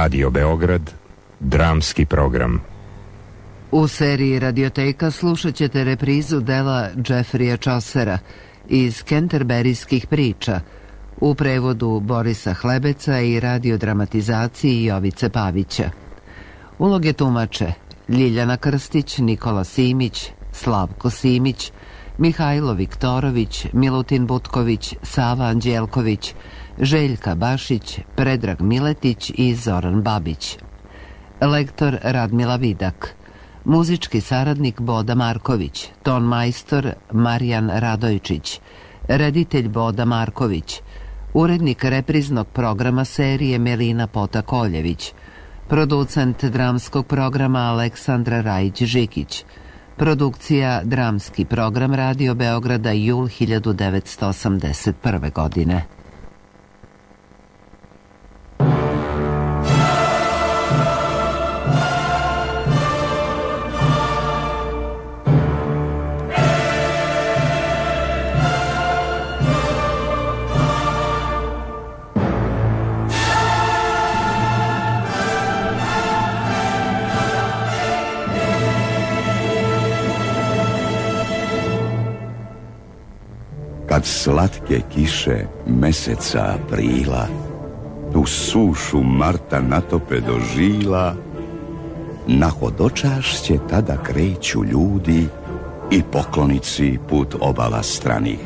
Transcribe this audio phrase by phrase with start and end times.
[0.00, 0.90] Radio Beograd,
[1.40, 2.60] dramski program.
[3.70, 8.18] U seriji Radioteka slušat ćete reprizu dela Jeffrija Chaucera
[8.68, 10.60] iz Kenterberijskih priča
[11.16, 15.90] u prevodu Borisa Hlebeca i radiodramatizaciji Jovice Pavića.
[16.78, 17.72] Uloge tumače
[18.08, 21.72] Ljiljana Krstić, Nikola Simić, Slavko Simić,
[22.18, 26.34] Mihajlo Viktorović, Milutin Butković, Sava Anđelković,
[26.82, 30.58] Željka Bašić, Predrag Miletić i Zoran Babić.
[31.40, 33.14] Lektor Radmila Vidak.
[33.64, 38.60] Muzički saradnik Boda Marković, ton majstor Marijan Radojčić,
[39.08, 40.80] reditelj Boda Marković,
[41.34, 45.12] urednik repriznog programa serije Melina Potakoljević,
[45.68, 49.44] producent dramskog programa Aleksandra Rajić-Žikić,
[49.96, 55.32] produkcija dramski program Radio Beograda jul 1981.
[55.32, 55.99] godine.
[83.90, 87.26] Kad slatke kiše meseca aprila
[88.12, 91.14] Tu sušu Marta natope do žila
[92.26, 95.26] Na hodočašće tada kreću ljudi
[95.90, 98.38] I poklonici put obala stranih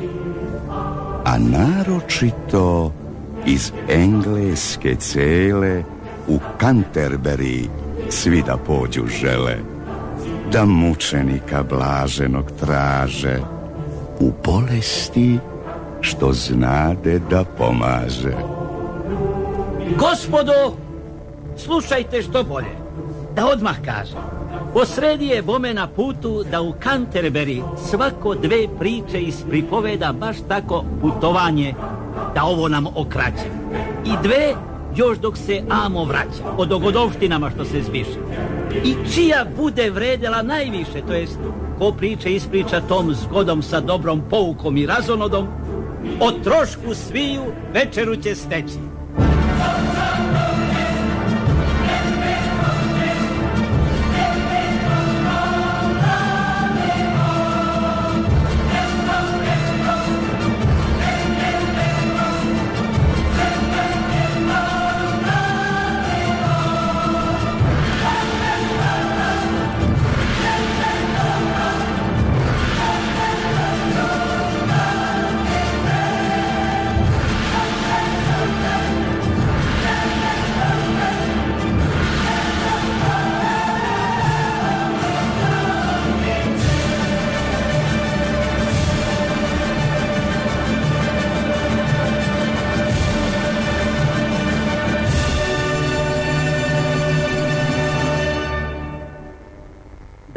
[1.25, 2.92] A naročito
[3.47, 5.83] iz engleske cele
[6.28, 7.69] U Canterbury
[8.09, 9.56] svi da pođu žele
[10.53, 13.53] Da mučenika blaženog traže
[14.20, 15.39] u bolesti
[16.00, 18.37] što znade da pomaže.
[19.99, 20.77] Gospodo,
[21.56, 22.77] slušajte što bolje,
[23.37, 24.19] da odmah kažem.
[24.75, 31.75] Posredi je bome na putu da u Canterbury svako dve priče ispripoveda baš tako putovanje,
[32.34, 33.49] da ovo nam okraće.
[34.05, 34.55] I dve
[34.97, 38.19] još dok se amo vraća, o dogodovštinama što se zbiše.
[38.85, 41.39] I čija bude vredela najviše, to jest
[41.79, 45.47] ko priče ispriča tom zgodom sa dobrom poukom i razonodom,
[46.21, 47.43] o trošku sviju
[47.75, 48.94] večeru će steći.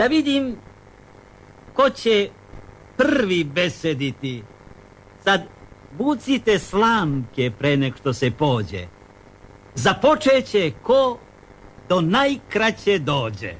[0.10, 0.56] Vidim
[1.74, 2.30] ko će
[2.98, 4.44] prvi besediti.
[5.24, 5.42] Sad
[5.98, 8.88] bucite slamke pre nek što se pođe.
[9.76, 11.18] Započeće ko
[11.90, 13.54] do najkraće dođe.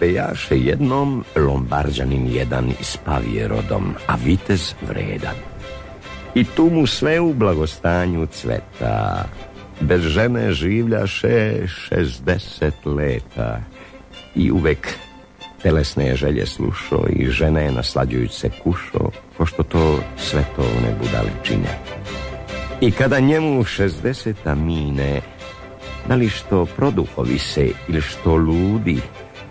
[0.00, 5.36] Bejaše jednom lombarđanin jedan iz Pavije rodom, a vitez vredan.
[6.34, 9.24] I tu mu sve u blagostanju cveta,
[9.80, 13.60] bez žene življaše 60 leta
[14.34, 14.88] i uvek
[15.62, 21.30] telesne je želje slušao i žene naslađujući se kušo, pošto to sve to ne budale
[21.42, 21.78] čine.
[22.80, 25.20] I kada njemu 60 mine,
[26.08, 29.00] da li što produhovi se ili što ludi,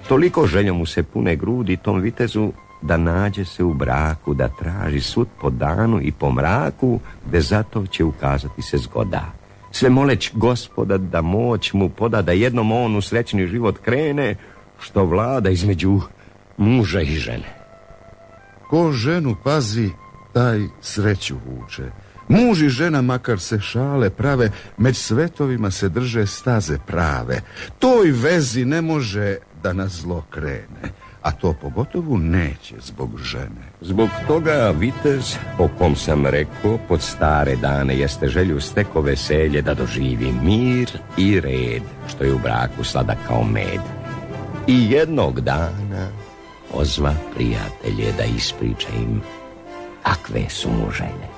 [0.08, 2.52] toliko željo mu se pune grudi tom vitezu
[2.82, 7.86] da nađe se u braku, da traži sud po danu i po mraku, gde zato
[7.88, 9.47] će ukazati se zgoda
[9.78, 14.36] sve moleć gospoda da moć mu poda da jednom on u srećni život krene,
[14.80, 16.02] što vlada između
[16.58, 17.54] muža i žene.
[18.70, 19.90] Ko ženu pazi,
[20.34, 21.84] taj sreću vuče.
[22.28, 27.42] Muž i žena makar se šale prave, među svetovima se drže staze prave.
[27.80, 33.68] Toj vezi ne može da nas zlo krene a to pogotovo neće zbog žene.
[33.82, 39.74] Zbog toga vitez, o kom sam rekao, pod stare dane jeste želju steko veselje da
[39.74, 43.82] doživi mir i red, što je u braku sladak kao med.
[44.68, 46.08] I jednog dana
[46.74, 49.22] ozva prijatelje da ispriča im
[50.04, 51.37] akve su mu želje.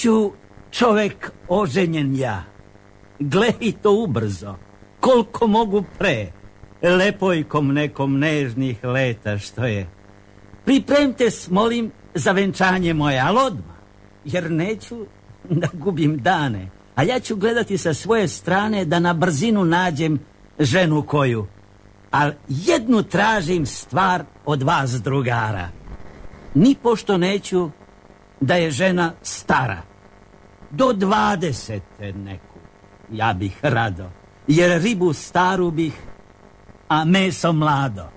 [0.00, 0.30] Neću
[0.70, 2.44] čovek oženjen ja.
[3.18, 4.54] Gle i to ubrzo.
[5.00, 6.32] Koliko mogu pre.
[6.82, 9.88] Lepojkom nekom nežnih leta što je.
[10.64, 13.76] Pripremte s, molim, za venčanje moje, ali odmah.
[14.24, 15.06] Jer neću
[15.50, 16.68] da gubim dane.
[16.94, 20.18] A ja ću gledati sa svoje strane da na brzinu nađem
[20.58, 21.46] ženu koju.
[22.10, 25.68] Ali jednu tražim stvar od vas drugara.
[26.54, 27.70] Ni pošto neću
[28.40, 29.89] da je žena stara.
[30.70, 32.58] Do dvadesete neku.
[33.10, 34.10] Ja bih rado.
[34.46, 35.94] Jer ribu staru bih,
[36.88, 38.08] a meso mlado.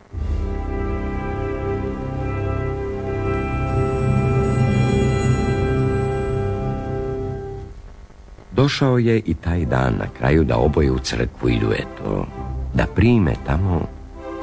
[8.52, 12.26] Došao je i taj dan na kraju da oboje u crkvu idu eto,
[12.74, 13.82] da prime tamo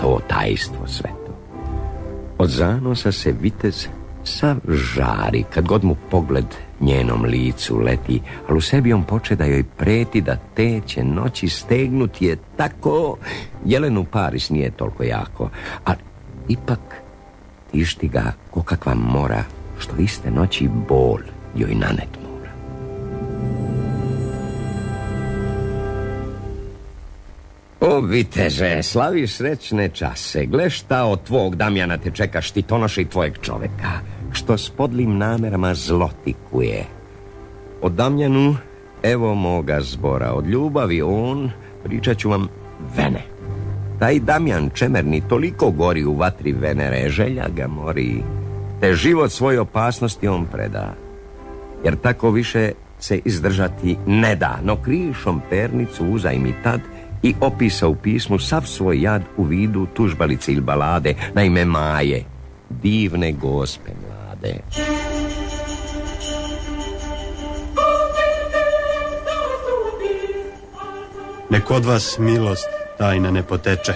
[0.00, 1.34] to tajstvo sveto.
[2.38, 3.88] Od zanosa se vitez
[4.30, 5.44] sav žari.
[5.54, 6.46] Kad god mu pogled
[6.80, 11.48] njenom licu leti, ali u sebi on poče da joj preti da te će noći
[11.48, 13.16] stegnut je tako,
[13.64, 15.50] Jelenu Paris nije toliko jako,
[15.86, 15.92] a
[16.48, 16.80] ipak
[17.72, 19.44] tišti ga ko kakva mora,
[19.78, 21.18] što iste noći bol
[21.56, 22.50] joj nanet mora.
[27.80, 33.38] O, viteže, slaviš srećne čase, gle šta od tvog Damjana te čeka štitonoša i tvojeg
[33.42, 36.84] čoveka što s podlim namerama zlotikuje.
[37.82, 38.56] O Damjanu,
[39.02, 41.50] evo moga zbora, od ljubavi on,
[41.84, 42.48] pričat ću vam
[42.96, 43.22] vene.
[43.98, 48.22] Taj Damjan čemerni toliko gori u vatri venere, želja ga mori,
[48.80, 50.94] te život svoje opasnosti on preda.
[51.84, 56.80] Jer tako više se izdržati ne da, no krišom pernicu uzajmi tad
[57.22, 62.24] i opisa u pismu sav svoj jad u vidu tužbalice ili balade na ime Maje,
[62.70, 63.90] divne gospe
[64.40, 64.60] mlade.
[71.50, 73.92] Nek od vas milost tajna ne poteče,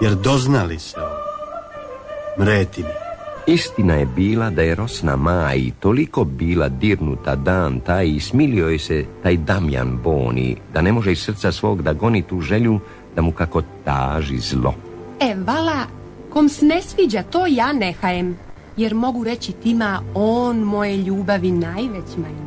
[0.00, 1.16] jer doznali se ovo.
[2.38, 2.88] Mreti mi.
[3.46, 8.78] Istina je bila da je Rosna Maji toliko bila dirnuta dan taj i smilio je
[8.78, 12.80] se taj Damjan Boni, da ne može iz srca svog da goni tu želju
[13.14, 14.74] da mu kako taži zlo.
[15.20, 15.86] E, vala,
[16.30, 18.36] kom se ne sviđa, to ja nehajem,
[18.76, 22.46] jer mogu reći tima on moje ljubavi najveć ima.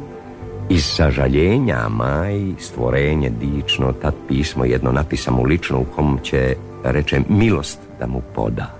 [0.69, 7.79] Iz sažaljenja Maj, stvorenje dično, tad pismo jedno napisamo lično u kom će, rečem, milost
[7.99, 8.75] da mu poda.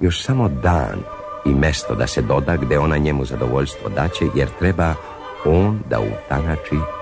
[0.00, 0.98] Još samo dan
[1.46, 4.94] i mesto da se doda gde ona njemu zadovoljstvo daće, jer treba
[5.44, 6.93] on da utanači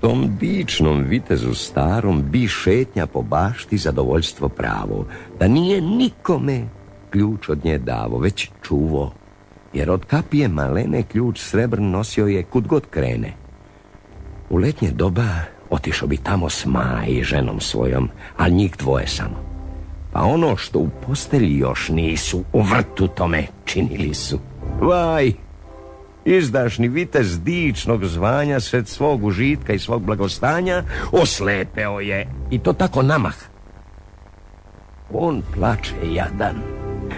[0.00, 5.06] Tom dičnom vitezu starom bi šetnja po bašti zadovoljstvo pravo,
[5.38, 6.64] da nije nikome
[7.10, 9.12] ključ od nje davo, već čuvo,
[9.72, 13.32] jer od kapije malene ključ srebrn nosio je kud god krene.
[14.50, 15.28] U letnje doba
[15.70, 19.50] otišao bi tamo s Maji ženom svojom, a njih dvoje samo.
[20.12, 24.38] Pa ono što u postelji još nisu, u vrtu tome činili su.
[24.80, 25.32] Vaj,
[26.24, 33.02] izdašni vitez dičnog zvanja sred svog užitka i svog blagostanja oslepeo je i to tako
[33.02, 33.34] namah.
[35.12, 36.56] On plače jadan,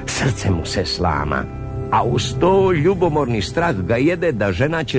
[0.06, 1.44] srce mu se slama,
[1.90, 4.98] a uz to ljubomorni strah ga jede da žena će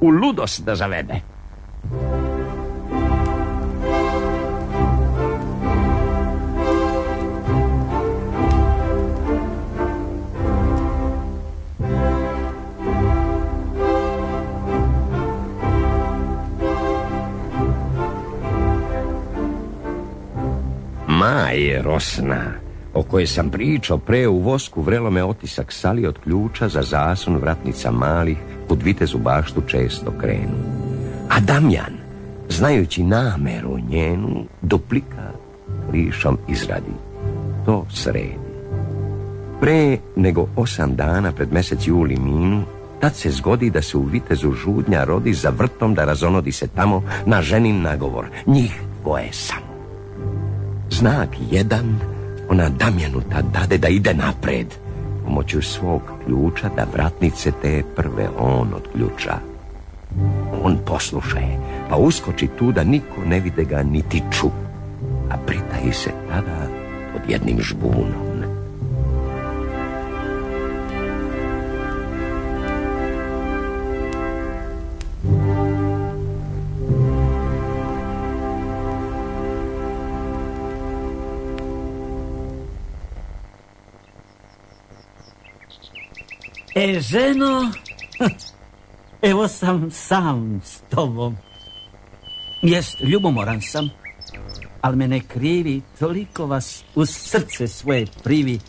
[0.00, 1.35] u ludost da zavede.
[21.86, 22.42] Rosna,
[22.94, 27.36] o kojoj sam pričao pre u vosku, vrelo me otisak sali od ključa za zasun
[27.36, 28.36] vratnica malih,
[28.68, 30.58] kud vitezu baštu često krenu.
[31.28, 31.94] A Damjan,
[32.48, 35.30] znajući nameru njenu, duplika
[35.92, 36.92] rišom izradi.
[37.66, 38.38] To sredi.
[39.60, 42.62] Pre nego osam dana pred mesec juli minu,
[43.00, 47.02] tad se zgodi da se u vitezu žudnja rodi za vrtom da razonodi se tamo
[47.26, 48.26] na ženin nagovor.
[48.46, 49.65] Njih dvoje samo.
[50.90, 51.98] Znak jedan,
[52.48, 54.66] ona Damjanu tad dade da ide napred,
[55.24, 59.38] pomoću svog ključa da vratnice te prve on odključa.
[60.62, 64.46] On poslušaje, pa uskoči tu da niko ne vide ga niti ču,
[65.30, 66.66] a pritaji se tada
[67.12, 68.25] pod jednim žbunom.
[86.86, 87.72] E, ženo,
[89.30, 91.36] evo sam sam s tobom.
[92.62, 93.90] Jest, ljubomoran sam,
[94.80, 98.60] ali me ne krivi, toliko vas u srce svoje privi,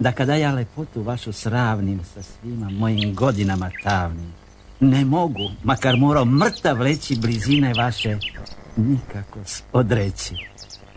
[0.00, 4.32] da kada ja lepotu vašu sravnim sa svima mojim godinama tavnim,
[4.80, 8.18] ne mogu, makar morao mrtav leći blizine vaše,
[8.76, 9.38] nikako
[9.72, 10.34] odreći.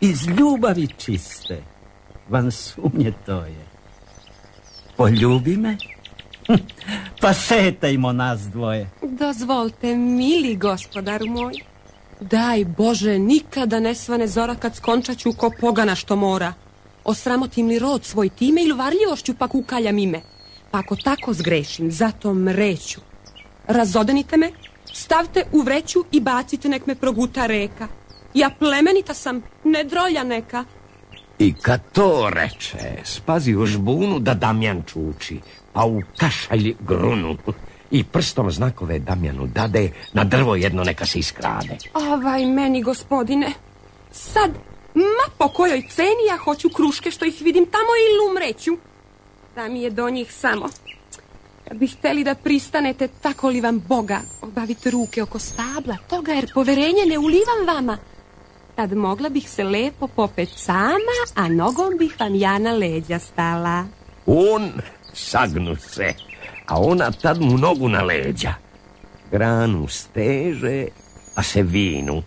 [0.01, 1.62] Iz ljubavi čiste,
[2.29, 3.65] van sumnje to je.
[4.98, 5.77] Poljubi me?
[7.22, 8.89] Pa šetajmo nas dvoje.
[9.01, 11.54] Dozvolite, mili gospodaru moj.
[12.22, 16.54] Daj Bože, nikada ne svane zora kad skončaću ko pogana što mora.
[17.04, 20.22] Osramotim li rod svoj time ili varljivošću pa kukaljam ime.
[20.72, 23.01] Pa ako tako zgrešim, zato mreću.
[23.68, 24.51] Razodenite me,
[24.94, 27.88] stavte u vreću i bacite nek me proguta reka.
[28.34, 30.66] Ja plemenita sam, ne drolja neka.
[31.39, 35.39] I kad to reče, spazi u žbunu da Damjan čuči,
[35.77, 37.38] pa u kašalj grunu
[37.91, 41.77] i prstom znakove Damjanu dade, na drvo jedno neka se iskrade.
[41.93, 43.51] Avaj meni, gospodine.
[44.12, 44.51] Sad,
[44.93, 48.72] ma po kojoj ceni ja hoću kruške što ih vidim tamo ili umreću.
[49.55, 50.69] Da mi je do njih samo.
[51.67, 56.53] Kad bi hteli da pristanete, tako li vam Boga obavite ruke oko stabla, toga jer
[56.53, 57.98] poverenje ne ulivam vama.
[58.75, 63.86] Tad mogla bih se lepo popet sama, a nogom bih vam ja na leđa stala.
[64.25, 64.72] On
[65.17, 66.13] sagnu se,
[66.65, 68.53] a ona tad mu nogu na leđa.
[69.31, 70.88] Granu steže,
[71.36, 72.24] a se vinu.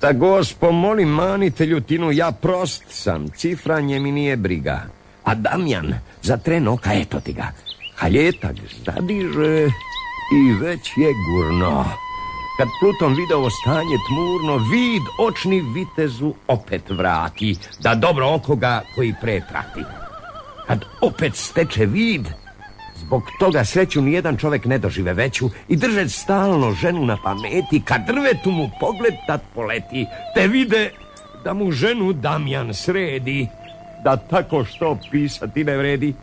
[0.00, 4.82] Ta gospo, molim manite ljutinu, ja prost sam, cifranje mi nije briga.
[5.24, 7.52] A Damjan, za tren oka, eto ti ga.
[7.96, 9.66] Haljetak zadiže
[10.32, 11.84] i već je gurno.
[12.58, 19.14] Kad Pluton video stanje tmurno, vid očni vitezu opet vrati, da dobro oko ga koji
[19.20, 19.80] preprati.
[20.70, 22.28] Kad opet steče vid,
[22.96, 28.06] zbog toga sreću nijedan čovjek ne dožive veću i drže stalno ženu na pameti, kad
[28.06, 30.90] drvetu mu pogled tad poleti, te vide
[31.44, 33.48] da mu ženu Damjan sredi,
[34.04, 36.14] da tako što pisati ne vredi,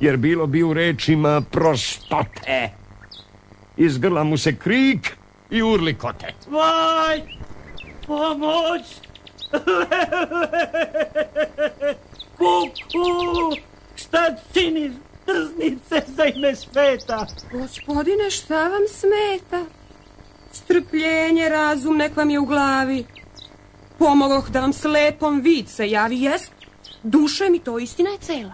[0.00, 2.70] jer bilo bi u rečima prostote.
[3.76, 5.16] Iz grla mu se krik
[5.50, 6.34] i urlikote.
[6.50, 7.20] Vaj,
[8.06, 8.82] pomoć!
[12.38, 13.71] Kuku,
[14.12, 14.92] šta činiš?
[15.26, 17.26] Drznice za ime sveta.
[17.52, 19.64] Gospodine, šta vam smeta?
[20.52, 23.06] Strpljenje, razum, nek vam je u glavi.
[23.98, 26.52] Pomogoh da vam slepom vid se javi, jest?
[27.02, 28.52] Duše mi to istina je cela.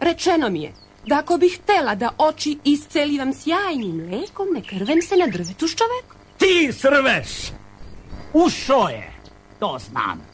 [0.00, 0.72] Rečeno mi je,
[1.06, 5.74] da ako bih htela da oči iscelivam sjajnim mlekom, ne krvem se na drvetu s
[5.76, 6.20] čovekom.
[6.38, 7.28] Ti srveš!
[8.32, 9.12] Ušo je,
[9.58, 10.29] to znam.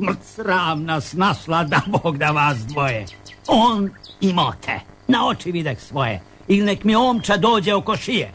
[0.00, 3.06] Smrt sram nas našla da Bog da vas dvoje.
[3.46, 3.90] On
[4.20, 6.22] i mote, na oči videk svoje.
[6.48, 8.32] Ili nek mi omča dođe oko šije.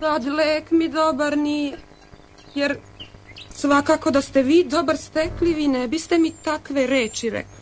[0.00, 1.78] Tad lek mi dobar nije.
[2.54, 2.76] Jer
[3.50, 7.58] svakako da ste vi dobar stekli, vi ne biste mi takve reči rekli.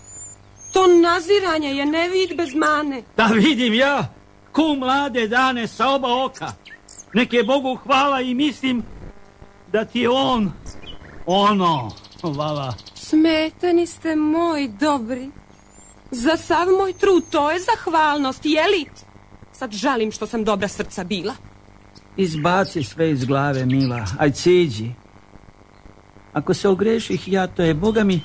[0.72, 3.02] To naziranje je nevid bez mane.
[3.16, 4.08] Da vidim ja,
[4.52, 6.52] ku mlade dane sa oba oka.
[7.14, 8.82] Neke Bogu hvala i mislim
[9.72, 10.52] da ti je on,
[11.26, 11.90] ono,
[12.22, 12.74] hvala.
[13.08, 15.30] Smetani ste moj dobri.
[16.10, 18.86] Za sav moj trud, to je zahvalnost, jeli?
[19.52, 21.34] Sad žalim što sam dobra srca bila.
[22.16, 24.90] Izbaci sve iz glave, mila, aj ciđi.
[26.32, 28.22] Ako se ogreših ja, to je Boga mi,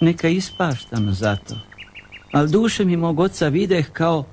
[0.00, 1.54] neka ispaštam za to.
[2.32, 4.24] Al duše mi mog oca videh kao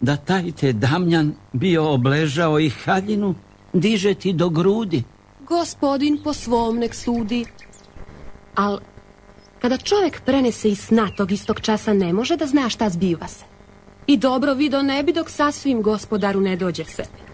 [0.00, 3.34] da taj te Damjan bio obležao i haljinu
[3.72, 5.02] diže ti do grudi.
[5.46, 7.44] Gospodin po svom nek sudi.
[8.54, 8.78] Al,
[9.60, 13.44] kada čovjek prenese iz sna tog istog časa ne može da zna šta zbiva se.
[14.06, 17.28] I dobro vido ne bi dok sasvim gospodaru ne dođe sebi.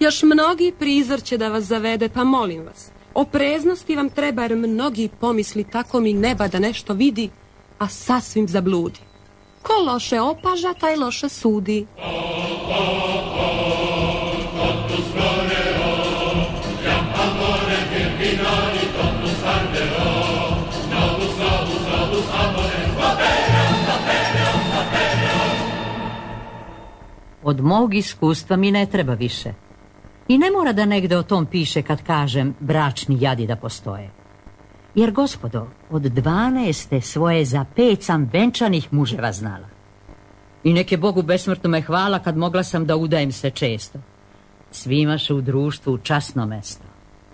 [0.00, 2.90] Još mnogi prizor će da vas zavede, pa molim vas.
[3.14, 7.30] Opreznosti vam treba jer mnogi pomisli tako mi neba da nešto vidi,
[7.78, 9.00] a sasvim zabludi.
[9.62, 11.86] Ko loše opaža, taj loše sudi.
[27.50, 29.52] Od mog iskustva mi ne treba više.
[30.28, 34.10] I ne mora da negde o tom piše kad kažem bračni jadi da postoje.
[34.94, 39.68] Jer gospodo, od dvaneste svoje za pet sam venčanih muževa znala.
[40.64, 43.98] I neke Bogu besmrtno me hvala kad mogla sam da udajem se često.
[44.70, 46.84] Svi imaše u društvu časno mesto.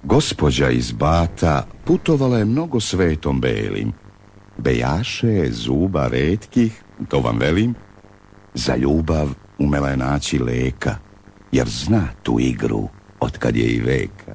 [0.03, 3.93] Gospođa iz Bata putovala je mnogo svetom belim.
[4.59, 7.75] Bejaše, zuba redkih, to vam velim,
[8.55, 10.97] za ljubav umela je naći leka.
[11.53, 12.89] jer zna tu igru
[13.21, 14.35] od kad je i veka.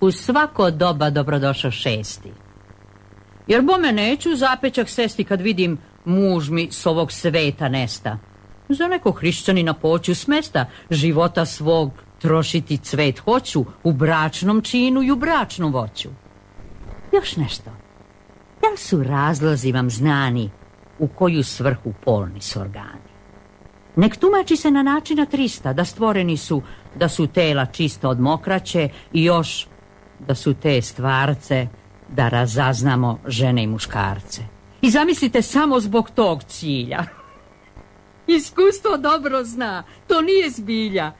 [0.00, 2.32] U svako doba dobrodošao šesti.
[3.46, 8.18] Jer bome neću zapećak sesti kad vidim muž mi s ovog sveta nesta.
[8.68, 15.16] Za neko hrišćanina poću smesta života svog trošiti cvet hoću u bračnom činu i u
[15.16, 16.08] bračnom voću.
[17.12, 17.70] Još nešto.
[18.60, 20.50] Da su razlozi vam znani
[20.98, 23.03] u koju svrhu polni su organi?
[23.96, 26.62] Nek tumači se na načina trista da stvoreni su
[26.94, 29.66] da su tela čisto od mokraće i još
[30.18, 31.66] da su te stvarce
[32.08, 34.42] da razaznamo žene i muškarce.
[34.82, 37.04] I zamislite samo zbog tog cilja.
[38.26, 41.12] Iskustvo dobro zna, to nije zbilja.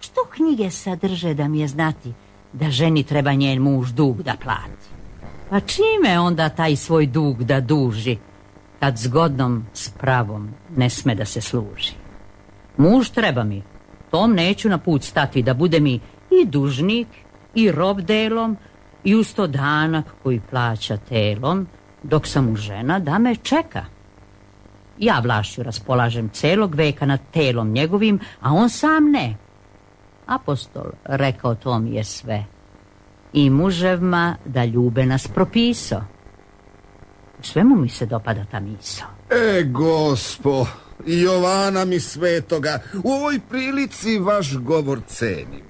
[0.00, 2.12] Što knjige sadrže da mi je znati
[2.52, 4.86] da ženi treba njen muž dug da plati?
[5.50, 8.16] Pa čime onda taj svoj dug da duži,
[8.80, 12.01] kad zgodnom s pravom ne sme da se služi?
[12.76, 13.62] Muž treba mi,
[14.10, 16.00] tom neću na put stati da bude mi
[16.30, 17.08] i dužnik
[17.54, 18.56] i rob delom
[19.04, 21.66] i usto danak koji plaća telom,
[22.02, 23.84] dok sam mu žena da me čeka.
[24.98, 29.36] Ja vlašću raspolažem celog veka nad telom njegovim, a on sam ne.
[30.26, 32.44] Apostol rekao to mi je sve.
[33.32, 36.00] I muževma da ljube nas propiso.
[37.42, 39.04] Svemu mi se dopada ta miso.
[39.30, 40.66] E, gospo,
[41.06, 45.64] Jovana mi svetoga, u ovoj prilici vaš govor cenim.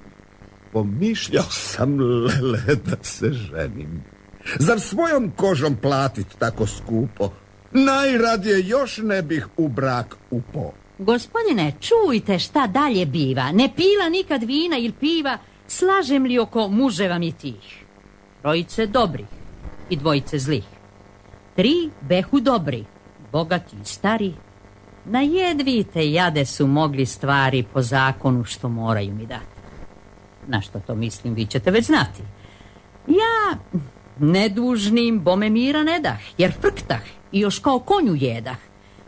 [0.73, 4.03] Pomišljao sam lele da se ženim.
[4.59, 7.31] Zar svojom kožom platit tako skupo?
[7.71, 10.71] Najradije još ne bih u brak upo.
[10.97, 13.51] Gospodine, čujte šta dalje biva.
[13.51, 17.85] Ne pila nikad vina ili piva, slažem li oko muževa mi tih.
[18.41, 19.25] Trojice dobri
[19.89, 20.63] i dvojice zlih.
[21.55, 22.85] Tri behu dobri,
[23.31, 24.33] bogati i stari.
[25.05, 29.45] Na jedvite jade su mogli stvari po zakonu što moraju mi dati.
[30.47, 32.21] Na što to mislim, vi ćete već znati.
[33.07, 33.57] Ja
[34.19, 38.57] nedužnim bome mira ne dah, jer frktah i još kao konju jedah.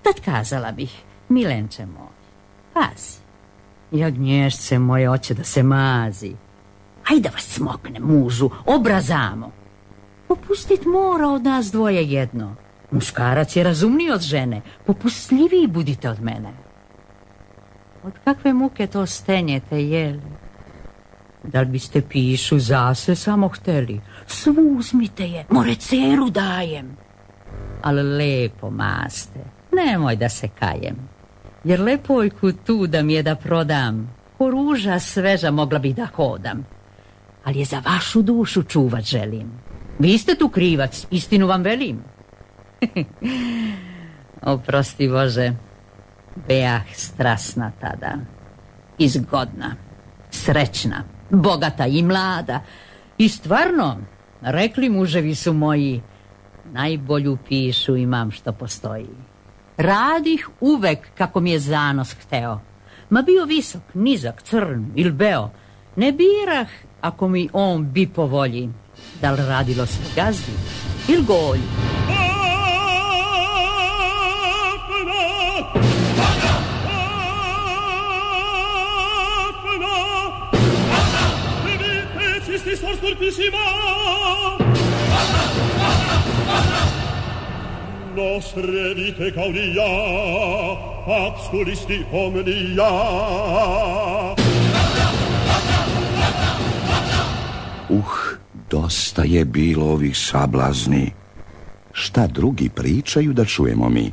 [0.01, 2.15] Tad kazala bih, milenče moj,
[2.73, 3.17] pazi,
[3.91, 6.31] ja gnješce moje oće da se mazi.
[7.03, 9.51] Hajde da vas smokne mužu, obrazamo.
[10.27, 12.55] Popustit mora od nas dvoje jedno.
[12.95, 16.53] Muškarac je razumniji od žene, popustljiviji budite od mene.
[18.03, 20.21] Od kakve muke to stenjete, jeli?
[21.43, 24.01] Da li biste pišu zase samo hteli?
[24.27, 26.97] Svu uzmite je, more ceru dajem.
[27.81, 29.39] Ali lepo maste,
[29.71, 30.95] nemoj da se kajem.
[31.63, 36.65] Jer lepojku tu da mi je da prodam, ko ruža sveža mogla bi da hodam.
[37.43, 39.51] Ali je za vašu dušu čuvat želim.
[39.99, 42.14] Vi ste tu krivac, istinu vam velim.
[44.54, 45.54] Oprosti Bože,
[46.48, 48.17] bejah strasna tada.
[48.98, 49.76] Izgodna,
[50.32, 52.62] srećna, bogata i mlada.
[53.17, 53.98] I stvarno,
[54.41, 56.02] rekli muževi su moji,
[56.71, 59.08] najbolju pišu imam što postoji.
[59.78, 62.60] Radih uvek kako mi je zanos hteo.
[63.10, 65.50] Ma bio visok, nizak, crn ili beo.
[65.95, 66.67] Ne birah
[67.02, 68.69] ako mi on bi po volji.
[69.21, 70.52] Da li radilo se gazdi
[71.08, 71.26] ili
[83.05, 83.51] golji.
[88.15, 89.83] Nostre vite caudia,
[91.27, 92.91] absculisti omnia.
[97.89, 98.03] Uh,
[98.69, 101.13] dosta je bilo ovih sablazni.
[101.91, 104.11] Šta drugi pričaju da čujemo mi?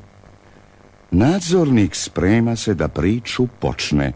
[1.11, 4.13] Nadzornik sprema se da priču počne.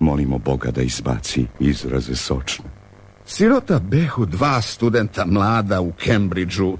[0.00, 2.73] Molimo Boga da izbaci izraze sočne.
[3.26, 6.78] Sirota behu dva studenta mlada u Cambridgeu,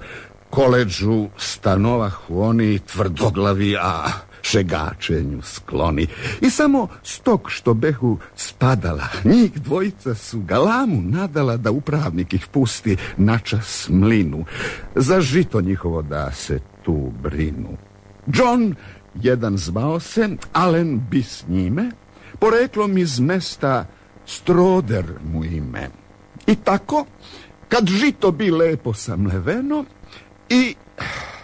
[0.49, 4.07] koleđu stanovah oni tvrdoglavi, a
[4.41, 6.07] šegačenju skloni.
[6.41, 12.97] I samo stok što behu spadala, njih dvojica su galamu nadala da upravnik ih pusti
[13.17, 14.45] na čas mlinu.
[14.95, 17.77] Za žito njihovo da se tu brinu.
[18.27, 18.75] John,
[19.15, 21.91] jedan zvao se, Allen bi s njime,
[22.39, 23.85] poreklom iz mesta
[24.25, 26.04] Stroder mu ime.
[26.47, 27.05] I tako,
[27.69, 29.85] kad žito bi lepo samleveno
[30.49, 30.75] i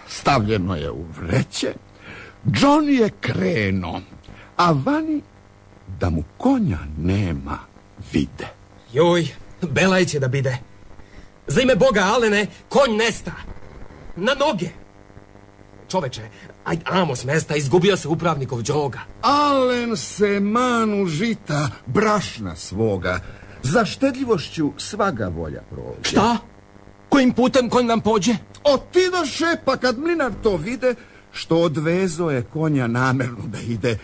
[0.07, 1.73] stavljeno je u vreće,
[2.45, 4.01] John je krenuo,
[4.57, 5.21] a vani
[5.99, 7.59] da mu konja nema
[8.13, 8.47] vide.
[8.93, 9.27] Joj,
[9.61, 10.57] Belaj će da bide.
[11.47, 13.31] Za ime Boga, Alene, konj nesta.
[14.15, 14.69] Na noge.
[15.89, 16.21] Čoveče,
[16.65, 18.99] Aj, amo s mesta, izgubio se upravnikov džoga.
[19.21, 23.19] Alen se manu žita, brašna svoga.
[23.63, 26.09] Za štedljivošću svaga volja prođe.
[26.09, 26.37] Šta?
[27.09, 28.35] Kojim putem kon nam pođe?
[28.63, 30.95] Otidoše, pa kad mlinar to vide,
[31.31, 33.97] što odvezo je konja namerno da ide,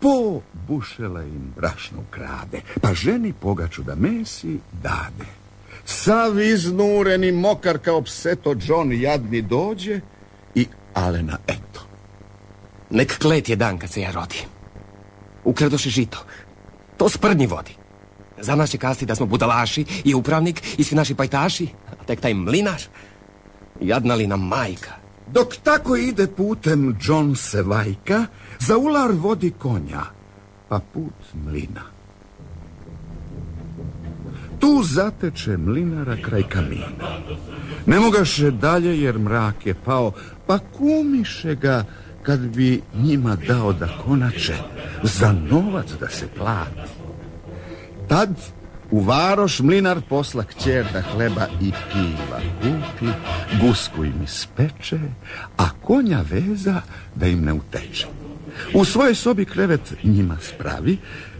[0.00, 5.26] po bušela im brašno krade, pa ženi pogaču da mesi dade.
[5.84, 10.00] Sav iznureni mokar kao pseto John jadni dođe
[10.54, 11.86] i Alena eto.
[12.90, 14.38] Nek klet je dan kad se ja rodi.
[15.44, 16.24] Ukradoše žito.
[16.96, 17.76] To sprdnji vodi.
[18.40, 22.20] Za nas će kasti da smo budalaši i upravnik i svi naši pajtaši, a tek
[22.20, 22.82] taj mlinar.
[23.80, 24.90] Jadna li nam majka.
[25.32, 28.26] Dok tako ide putem John se vajka,
[28.58, 30.02] za ular vodi konja,
[30.68, 31.82] pa put mlina.
[34.58, 37.18] Tu zateče mlinara kraj kamina.
[37.86, 40.12] Ne mogaše dalje jer mrak je pao,
[40.46, 41.84] pa kumiše ga
[42.22, 44.56] kad bi njima dao da konače
[45.02, 46.95] za novac da se plati.
[48.08, 48.30] Tad
[48.90, 53.12] u varoš mlinar posla kćer da hleba i piva kupi,
[53.60, 54.98] gusku im ispeče,
[55.56, 56.80] a konja veza
[57.14, 58.06] da im ne uteče.
[58.74, 60.98] U svojoj sobi krevet njima spravi,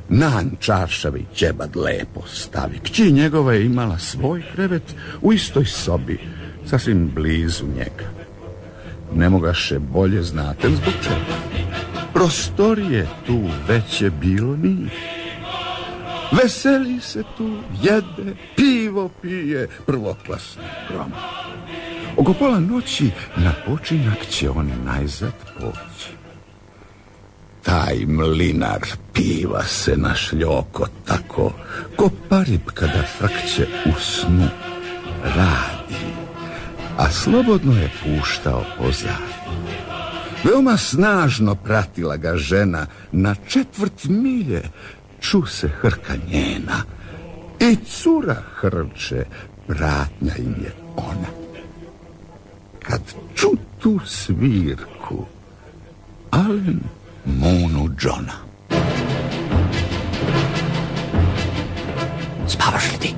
[0.08, 2.78] nan čaršavi ćebad lepo stavi.
[2.78, 6.20] Kći njegova je imala svoj krevet u istoj sobi,
[6.66, 8.10] sasvim blizu njega.
[9.14, 11.64] Ne mogaše bolje znate zbog čega.
[12.12, 15.15] Prostorije tu veće bilo nije.
[16.32, 21.12] Veseli se tu, jede, pivo pije, prvoklasno grom.
[22.16, 26.10] Oko pola noći na počinak će on najzad poći.
[27.62, 28.80] Taj mlinar
[29.12, 31.52] piva se na šljoko tako,
[31.96, 34.48] ko parib kada frkće u snu
[35.22, 36.04] radi,
[36.98, 39.36] a slobodno je puštao pozad.
[40.44, 44.62] Veoma snažno pratila ga žena na četvrt milje,
[45.30, 46.82] ču se hrka njena
[47.60, 49.24] i cura hrče,
[49.66, 51.30] pratnja im je ona.
[52.82, 53.00] Kad
[53.34, 55.26] ču tu svirku,
[56.30, 56.80] Alen
[57.24, 58.32] munu Johna.
[62.46, 63.14] Spavaš li ti?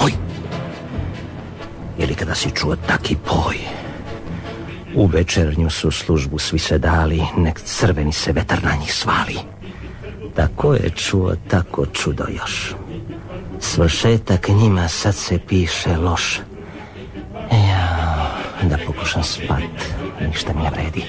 [0.00, 0.12] Oj!
[1.98, 3.56] Ili kada si čuo taki poj?
[4.94, 9.59] U večernju su službu svi se dali, nek crveni se vetar na njih svali.
[10.34, 12.74] Tako je čuo, tako čudo još.
[13.60, 16.40] Svršetak njima sad se piše loš.
[17.52, 18.30] Ja,
[18.62, 19.62] da pokušam spat,
[20.28, 21.04] ništa mi ne vredi.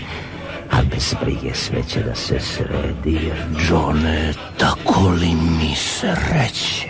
[0.72, 3.38] A bez brige sve će da se sredi, jer
[3.70, 6.88] Johne, tako li mi se reće?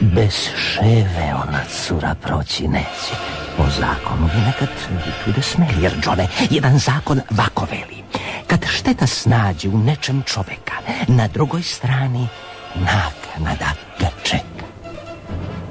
[0.00, 3.14] Bez ševe ona cura proći neće.
[3.56, 4.68] Po zakonu bi nekad
[5.26, 8.09] bude smeli, jer Johne, jedan zakon vako veli.
[8.50, 10.74] Kad šteta snađe u nečem čoveka,
[11.08, 12.28] na drugoj strani
[12.74, 14.66] naknada ga čeka.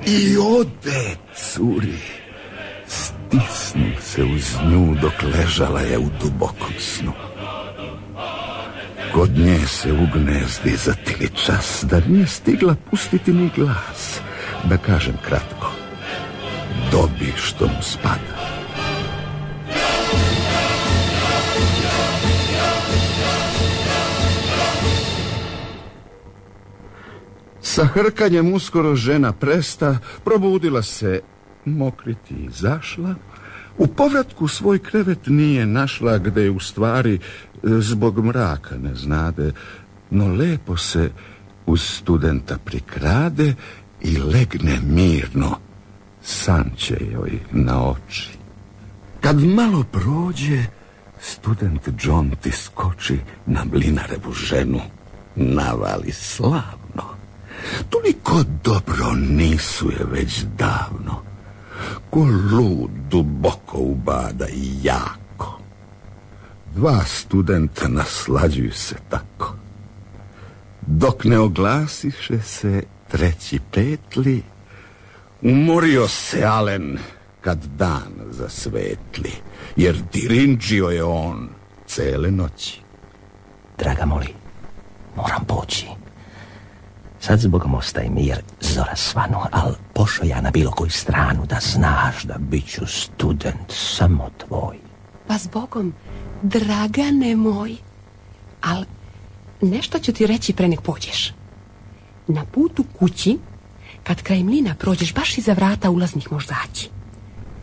[0.05, 1.99] I ode, curi.
[2.87, 7.11] Stisnu se uz nju dok ležala je u dubokom snu.
[9.13, 14.19] Kod nje se u gnezdi zatili čas, da nije stigla pustiti ni glas.
[14.63, 15.71] Da kažem kratko,
[16.91, 18.38] dobi što mu spada.
[27.79, 31.21] Sa hrkanjem uskoro žena presta, probudila se,
[31.65, 33.15] mokriti izašla.
[33.77, 37.19] U povratku svoj krevet nije našla, gde je u stvari e,
[37.63, 39.51] zbog mraka ne znade,
[40.09, 41.11] no lepo se
[41.65, 43.53] uz studenta prikrade
[44.01, 45.57] i legne mirno,
[46.21, 48.29] san će joj na oči.
[49.21, 50.63] Kad malo prođe,
[51.19, 54.81] student John ti skoči na blinarevu ženu,
[55.35, 57.18] navali slavno.
[57.89, 61.21] Toliko dobro nisu je već davno.
[62.09, 62.19] Ko
[62.51, 65.59] lud duboko ubada i jako.
[66.75, 69.53] Dva studenta naslađuju se tako.
[70.81, 74.43] Dok ne oglasiše se treći petli,
[75.41, 76.97] umorio se Alen
[77.41, 79.31] kad dan zasvetli,
[79.75, 81.49] jer dirinđio je on
[81.87, 82.81] cele noći.
[83.77, 84.33] Draga moli,
[85.15, 85.87] moram poći.
[87.19, 91.57] Sad zbogom ostaje mi jer zora svanu, al pošo ja na bilo koju stranu da
[91.61, 94.77] znaš da bit ću student samo tvoj.
[95.27, 95.93] Pa zbogom,
[96.41, 97.75] dragane moj,
[98.61, 98.85] al
[99.61, 101.33] nešto ću ti reći pre nek pođeš.
[102.27, 103.37] Na putu kući,
[104.03, 106.89] kad kraj mlina prođeš, baš iza vrata ulaznih možeš zaći.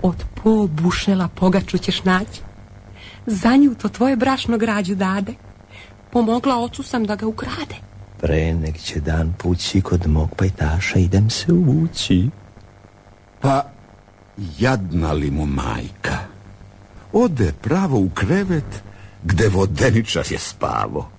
[0.02, 2.40] Od po bušela pogaču ćeš naći.
[3.26, 5.34] Za nju to tvoje brašno građu dade.
[6.12, 7.85] Pomogla ocu sam da ga ukrade.
[8.20, 12.30] Pre nek će dan pući kod mog pajtaša, idem se uvući.
[13.40, 13.64] Pa,
[14.58, 16.18] jadna li mu majka?
[17.12, 18.82] Ode pravo u krevet,
[19.24, 21.10] gde vodeničar je spavo.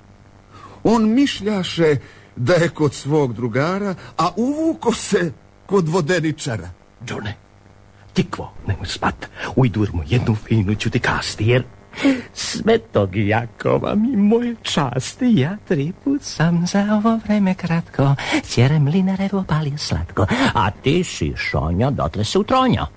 [0.83, 1.95] On mišljaše
[2.35, 5.31] da je kod svog drugara, a uvuko se
[5.65, 6.69] kod vodeničara.
[7.05, 7.35] Džone,
[8.13, 9.29] tikvo, nemoj spat.
[9.55, 11.63] U idurmu jednu finu ću ti kasti, jer
[12.33, 18.15] Svetog Jakova mi moje časti, ja tri put sam za ovo vreme kratko,
[18.49, 22.87] ćere mlinarevo palio slatko, a ti si šonja, dotle se utronja.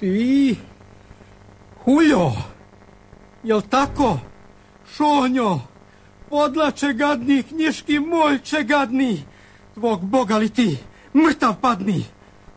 [0.00, 0.56] Ti,
[1.84, 2.32] Huljo,
[3.42, 4.18] jel tako?
[4.96, 5.60] Šonjo,
[6.30, 9.22] podlače gadni, knjiški moljče gadni,
[9.74, 10.78] tvog boga li ti,
[11.14, 12.04] mrtav padni.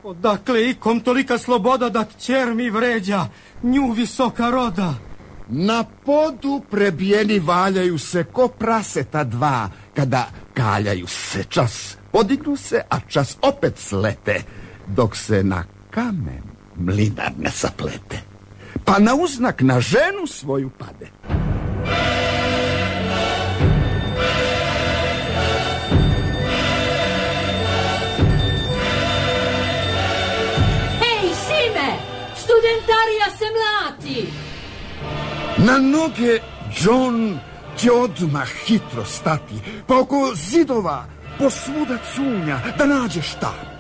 [0.03, 3.25] Odakle ikom tolika sloboda da ćer mi vređa,
[3.63, 4.93] nju visoka roda.
[5.47, 12.99] Na podu prebijeni valjaju se ko praseta dva, kada kaljaju se čas, podignu se, a
[12.99, 14.41] čas opet slete,
[14.87, 16.43] dok se na kamen
[16.75, 18.21] mlinar ne saplete.
[18.85, 21.11] Pa na uznak na ženu svoju pade.
[30.99, 31.89] Hej, Sime!
[32.35, 34.44] Studentarija se mlati!
[35.57, 36.39] Na noge
[36.81, 37.39] John
[37.77, 39.55] će odmah hitro stati,
[39.87, 41.05] pa oko zidova
[41.39, 43.75] posvuda cunja da nađe štap.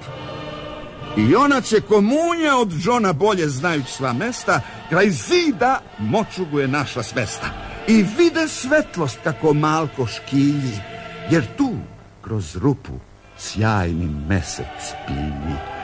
[1.17, 7.03] I ona će komunja od Johna bolje znajući sva mesta, kraj zida močugu je našla
[7.03, 7.47] smesta.
[7.87, 10.79] I vide svetlost kako malko škilji,
[11.31, 11.71] jer tu,
[12.21, 12.93] kroz rupu,
[13.37, 15.74] sjajni mesec pilji.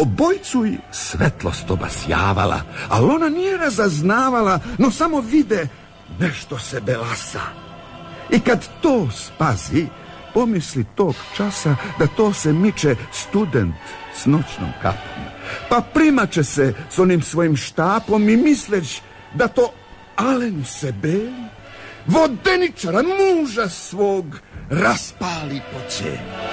[0.00, 5.68] Obojcu i svetlost obasjavala, ali ona nije razaznavala, no samo vide
[6.18, 7.40] nešto se belasa.
[8.30, 9.86] I kad to spazi,
[10.34, 13.74] pomisli tog časa da to se miče student
[14.14, 15.24] s noćnom kapom.
[15.68, 19.00] Pa primače se s onim svojim štapom i misleć
[19.34, 19.72] da to
[20.16, 21.44] Alen se beli,
[22.06, 24.24] vodeničara muža svog
[24.70, 26.49] raspali po cijelu.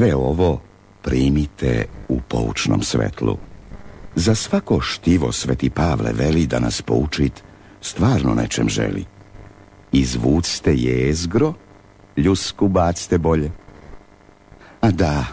[0.00, 0.60] Sve ovo
[1.02, 3.36] primite u poučnom svetlu.
[4.14, 7.32] Za svako štivo Sveti Pavle veli da nas poučit
[7.80, 9.04] stvarno nečem želi.
[9.92, 11.52] Izvucite jezgro,
[12.16, 13.50] ljusku bacite bolje.
[14.80, 15.24] A da,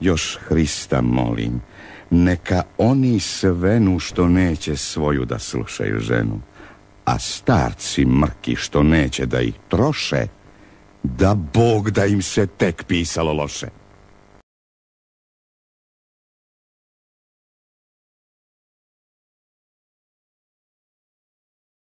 [0.00, 1.60] još Hrista molim,
[2.10, 6.40] neka oni svenu što neće svoju da slušaju ženu,
[7.04, 10.26] a starci mrki što neće da ih troše,
[11.02, 13.68] da Bog da im se tek pisalo loše.